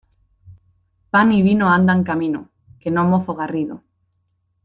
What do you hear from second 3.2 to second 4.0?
garrido.